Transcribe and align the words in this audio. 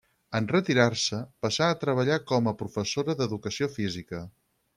En 0.37 0.45
retirar-se 0.51 1.19
passà 1.47 1.67
a 1.73 1.75
treballar 1.83 2.17
com 2.33 2.51
a 2.53 2.55
professora 2.63 3.17
d'educació 3.21 3.71
física. 3.77 4.25